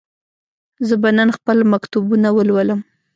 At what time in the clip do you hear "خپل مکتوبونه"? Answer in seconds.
1.37-2.29